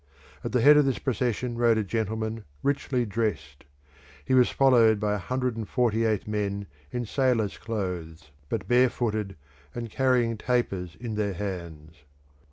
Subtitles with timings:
[0.43, 3.65] At the head of this procession rode a gentleman richly dressed;
[4.25, 8.89] he was followed by a hundred and forty eight men in sailors' clothes, but bare
[8.89, 9.35] footed,
[9.75, 11.97] and carrying tapers in their hands.